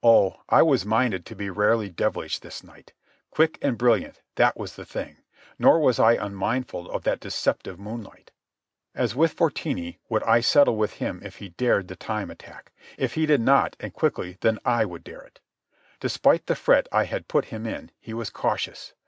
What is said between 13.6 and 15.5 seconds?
and quickly, then I would dare it.